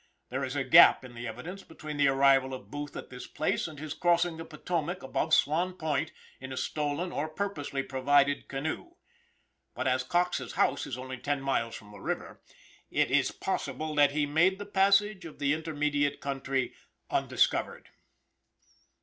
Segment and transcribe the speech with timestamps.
[0.29, 3.67] There is a gap in the evidence between the arrival of Booth at this place
[3.67, 8.95] and his crossing the Potomac above Swan Point, in a stolen or purposely provided canoe.
[9.75, 12.41] But as Coxe's house is only ten miles from the river,
[12.89, 16.73] it is possible that he made the passage of the intermediate country
[17.11, 17.89] undiscovered.